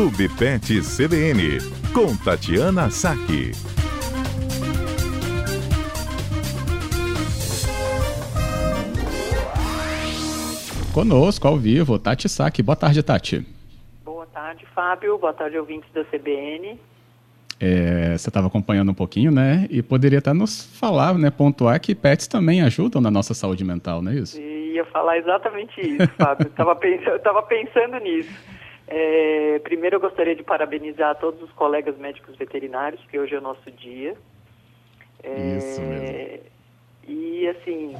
[0.00, 1.58] Clube Pet CBN,
[1.92, 3.52] com Tatiana Saque.
[10.94, 12.62] Conosco, ao vivo, Tati Saque.
[12.62, 13.46] Boa tarde, Tati.
[14.02, 15.18] Boa tarde, Fábio.
[15.18, 16.80] Boa tarde, ouvintes da CBN.
[17.60, 19.66] É, você estava acompanhando um pouquinho, né?
[19.68, 21.30] E poderia até nos falar, né?
[21.30, 24.40] Pontuar que pets também ajudam na nossa saúde mental, não é isso?
[24.40, 26.46] E ia falar exatamente isso, Fábio.
[26.46, 28.30] Estava pensando, pensando nisso.
[28.90, 33.42] É, primeiro, eu gostaria de parabenizar todos os colegas médicos veterinários, que hoje é o
[33.42, 34.16] nosso dia.
[35.22, 36.40] É, isso mesmo.
[37.06, 37.94] E, assim,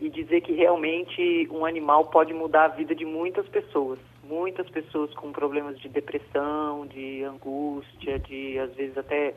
[0.00, 5.12] e dizer que realmente um animal pode mudar a vida de muitas pessoas muitas pessoas
[5.14, 9.34] com problemas de depressão, de angústia, de às vezes até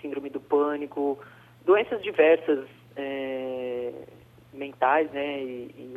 [0.00, 1.18] síndrome do pânico,
[1.64, 3.92] doenças diversas é,
[4.52, 5.94] mentais, né, e, e,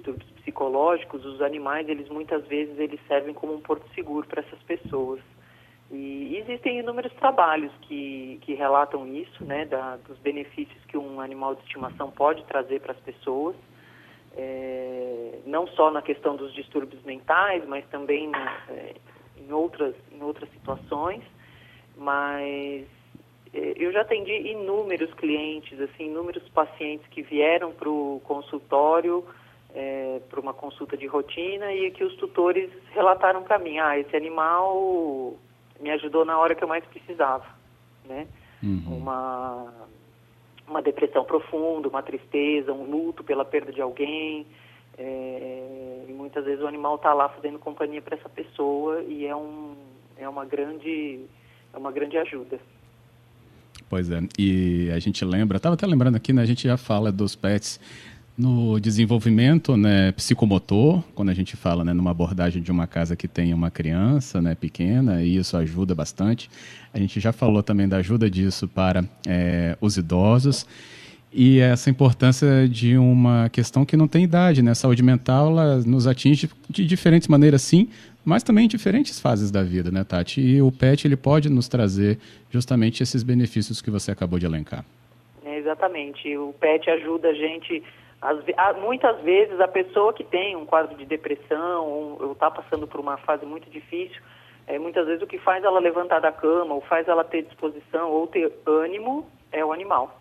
[0.00, 4.60] distúrbios psicológicos, os animais, eles muitas vezes eles servem como um porto seguro para essas
[4.62, 5.20] pessoas.
[5.90, 11.54] E existem inúmeros trabalhos que, que relatam isso, né, da, dos benefícios que um animal
[11.54, 13.56] de estimação pode trazer para as pessoas
[14.36, 18.30] é, não só na questão dos distúrbios mentais, mas também
[18.68, 18.94] é,
[19.36, 21.22] em, outras, em outras situações.
[21.96, 22.86] Mas
[23.52, 29.24] é, eu já atendi inúmeros clientes, assim, inúmeros pacientes que vieram para o consultório
[29.74, 34.16] é, para uma consulta de rotina e que os tutores relataram para mim, ah, esse
[34.16, 35.34] animal
[35.80, 37.46] me ajudou na hora que eu mais precisava,
[38.06, 38.26] né?
[38.62, 38.98] Uhum.
[38.98, 39.72] Uma
[40.70, 44.46] uma depressão profunda, uma tristeza, um luto pela perda de alguém.
[44.96, 49.34] É, e muitas vezes o animal está lá fazendo companhia para essa pessoa e é,
[49.34, 49.74] um,
[50.16, 51.20] é, uma grande,
[51.72, 52.60] é uma grande ajuda.
[53.88, 57.10] Pois é, e a gente lembra, estava até lembrando aqui, né, a gente já fala
[57.10, 57.80] dos pets
[58.40, 63.28] no desenvolvimento né, psicomotor, quando a gente fala né, numa abordagem de uma casa que
[63.28, 66.48] tem uma criança né, pequena, e isso ajuda bastante.
[66.92, 70.66] A gente já falou também da ajuda disso para é, os idosos
[71.30, 74.72] e essa importância de uma questão que não tem idade, né?
[74.72, 77.88] A saúde mental ela nos atinge de diferentes maneiras, sim,
[78.24, 80.40] mas também em diferentes fases da vida, né, Tati?
[80.40, 82.18] E o PET ele pode nos trazer
[82.50, 84.84] justamente esses benefícios que você acabou de elencar.
[85.44, 86.36] É, exatamente.
[86.36, 87.80] O PET ajuda a gente
[88.20, 93.00] as, muitas vezes a pessoa que tem um quadro de depressão ou está passando por
[93.00, 94.20] uma fase muito difícil,
[94.66, 98.10] é, muitas vezes o que faz ela levantar da cama ou faz ela ter disposição
[98.10, 100.20] ou ter ânimo é o animal,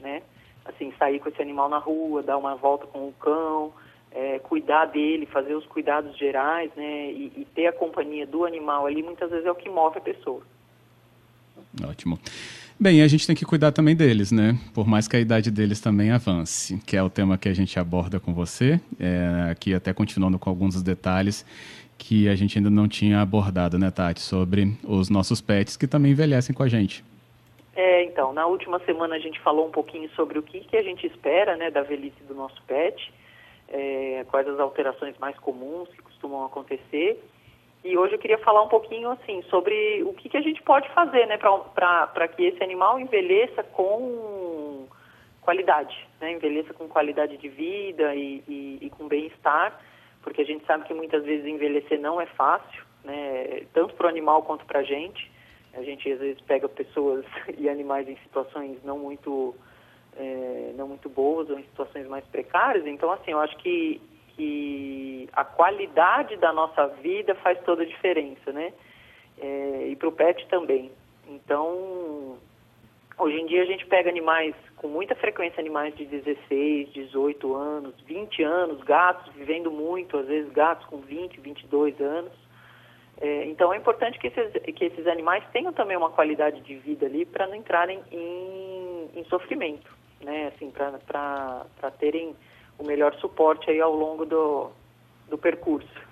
[0.00, 0.22] né?
[0.64, 3.72] Assim, sair com esse animal na rua, dar uma volta com o cão,
[4.12, 7.10] é, cuidar dele, fazer os cuidados gerais, né?
[7.10, 10.02] E, e ter a companhia do animal ali, muitas vezes é o que move a
[10.02, 10.42] pessoa.
[11.82, 12.18] Ótimo.
[12.78, 14.58] Bem, a gente tem que cuidar também deles, né?
[14.74, 17.78] Por mais que a idade deles também avance, que é o tema que a gente
[17.78, 21.46] aborda com você, é, aqui até continuando com alguns dos detalhes
[21.96, 26.10] que a gente ainda não tinha abordado, né, Tati, sobre os nossos pets que também
[26.12, 27.04] envelhecem com a gente.
[27.76, 30.82] É, então, na última semana a gente falou um pouquinho sobre o que, que a
[30.82, 33.12] gente espera, né, da velhice do nosso pet,
[33.68, 37.18] é, quais as alterações mais comuns que costumam acontecer
[37.84, 40.88] e hoje eu queria falar um pouquinho assim sobre o que, que a gente pode
[40.94, 44.86] fazer né, para que esse animal envelheça com
[45.42, 49.78] qualidade, né, envelheça com qualidade de vida e, e, e com bem-estar,
[50.22, 54.08] porque a gente sabe que muitas vezes envelhecer não é fácil, né, tanto para o
[54.08, 55.30] animal quanto para a gente.
[55.74, 57.26] A gente às vezes pega pessoas
[57.58, 59.54] e animais em situações não muito,
[60.16, 62.86] é, não muito boas ou em situações mais precárias.
[62.86, 64.00] Então, assim, eu acho que
[64.36, 68.72] que a qualidade da nossa vida faz toda a diferença, né?
[69.38, 70.92] É, e para o pet também.
[71.28, 72.38] Então,
[73.18, 77.94] hoje em dia a gente pega animais com muita frequência, animais de 16, 18 anos,
[78.06, 82.32] 20 anos, gatos vivendo muito, às vezes gatos com 20, 22 anos.
[83.20, 87.06] É, então é importante que esses, que esses animais tenham também uma qualidade de vida
[87.06, 89.90] ali para não entrarem em, em sofrimento,
[90.20, 90.52] né?
[90.54, 91.66] Assim, para
[91.98, 92.36] terem
[92.78, 94.72] o melhor suporte aí ao longo do,
[95.28, 96.04] do percurso.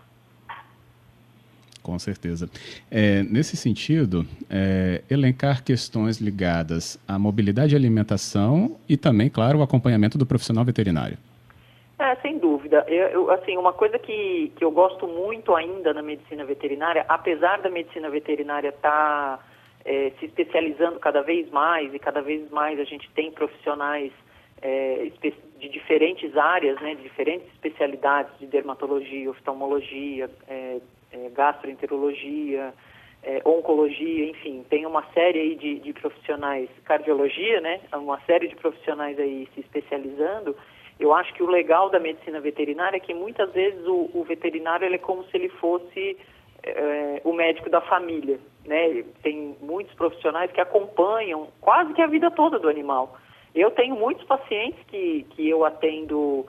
[1.83, 2.49] Com certeza.
[2.91, 9.63] É, nesse sentido, é, elencar questões ligadas à mobilidade e alimentação e também, claro, o
[9.63, 11.19] acompanhamento do profissional veterinário.
[11.99, 12.85] É, sem dúvida.
[12.89, 17.61] Eu, eu, assim, uma coisa que, que eu gosto muito ainda na medicina veterinária, apesar
[17.61, 19.45] da medicina veterinária estar tá,
[19.85, 24.13] é, se especializando cada vez mais e cada vez mais a gente tem profissionais
[24.61, 25.05] é,
[25.93, 30.79] diferentes áreas, né, de diferentes especialidades de dermatologia, oftalmologia, é,
[31.13, 32.73] é, gastroenterologia,
[33.23, 38.57] é, oncologia, enfim, tem uma série aí de, de, profissionais, cardiologia, né, uma série de
[38.57, 40.57] profissionais aí se especializando.
[40.99, 44.87] Eu acho que o legal da medicina veterinária é que muitas vezes o, o veterinário
[44.87, 46.17] é como se ele fosse
[46.63, 49.05] é, o médico da família, né?
[49.23, 53.19] Tem muitos profissionais que acompanham quase que a vida toda do animal.
[53.55, 56.47] Eu tenho muitos pacientes que, que eu atendo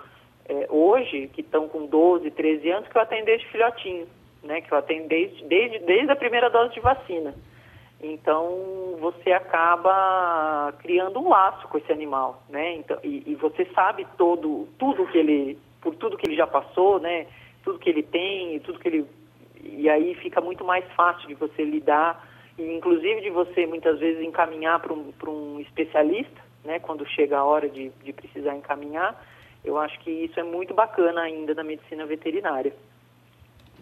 [0.48, 4.08] é, hoje, que estão com 12, 13 anos, que eu atendo desde filhotinho,
[4.44, 4.62] né?
[4.62, 7.34] Que eu atendo desde, desde, desde a primeira dose de vacina.
[8.02, 12.76] Então, você acaba criando um laço com esse animal, né?
[12.76, 17.00] Então, e, e, você sabe todo, tudo que ele, por tudo que ele já passou,
[17.00, 17.28] né?
[17.64, 19.06] Tudo que ele tem, tudo que ele...
[19.64, 22.28] E aí fica muito mais fácil de você lidar,
[22.58, 26.80] inclusive de você, muitas vezes, encaminhar para um, um especialista, né?
[26.80, 29.22] Quando chega a hora de, de precisar encaminhar.
[29.64, 32.74] Eu acho que isso é muito bacana ainda na medicina veterinária.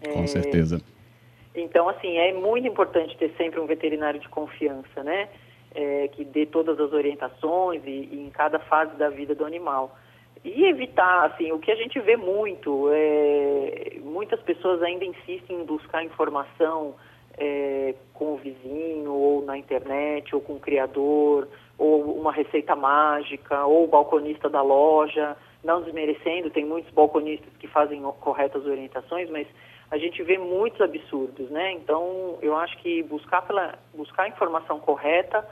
[0.04, 0.26] Com é...
[0.26, 0.80] certeza.
[1.54, 5.28] Então, assim, é muito importante ter sempre um veterinário de confiança, né?
[5.74, 9.96] É, que dê todas as orientações e, e, em cada fase da vida do animal.
[10.44, 15.64] E evitar, assim, o que a gente vê muito, é, muitas pessoas ainda insistem em
[15.64, 16.94] buscar informação
[17.42, 23.66] é, com o vizinho, ou na internet, ou com o criador, ou uma receita mágica,
[23.66, 29.48] ou o balconista da loja, não desmerecendo, tem muitos balconistas que fazem corretas orientações, mas
[29.90, 31.72] a gente vê muitos absurdos, né?
[31.72, 35.44] Então, eu acho que buscar pela buscar a informação correta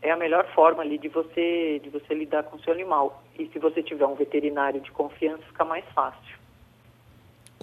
[0.00, 3.24] é a melhor forma ali de você de você lidar com o seu animal.
[3.36, 6.43] E se você tiver um veterinário de confiança, fica mais fácil.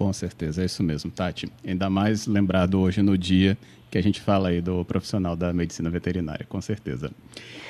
[0.02, 1.48] Com certeza, é isso mesmo, Tati.
[1.66, 3.56] Ainda mais lembrado hoje no dia
[3.92, 7.12] que a gente fala aí do profissional da medicina veterinária, com certeza.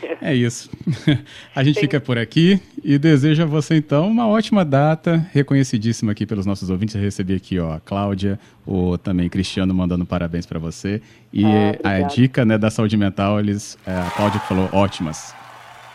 [0.24, 0.69] É isso.
[1.56, 1.81] A gente Tem...
[1.81, 6.69] fica por aqui e desejo a você, então, uma ótima data, reconhecidíssima aqui pelos nossos
[6.69, 6.94] ouvintes.
[6.94, 11.01] Eu recebi aqui, ó, a Cláudia, o também Cristiano mandando parabéns para você.
[11.34, 11.44] E
[11.84, 15.34] ah, a dica né, da saúde mental, eles, é, a Cláudia falou, ótimas.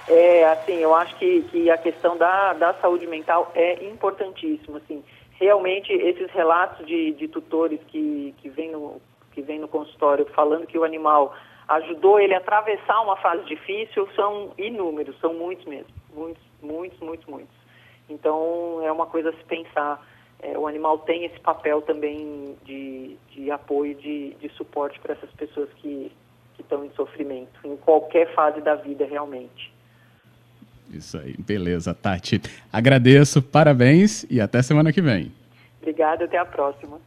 [0.08, 5.04] É, assim, eu acho que, que a questão da, da saúde mental é importantíssima, assim.
[5.38, 9.00] Realmente, esses relatos de, de tutores que, que vêm no
[9.32, 11.34] que vem no consultório falando que o animal
[11.68, 17.26] ajudou ele a atravessar uma fase difícil são inúmeros, são muitos mesmo, muitos, muitos, muitos,
[17.26, 17.56] muitos.
[18.08, 20.02] Então é uma coisa a se pensar.
[20.40, 25.30] É, o animal tem esse papel também de, de apoio, de, de suporte para essas
[25.32, 26.10] pessoas que,
[26.54, 29.75] que estão em sofrimento, em qualquer fase da vida realmente.
[30.92, 32.40] Isso aí, beleza, Tati.
[32.72, 35.32] Agradeço, parabéns e até semana que vem.
[35.80, 36.98] Obrigada, até a próxima.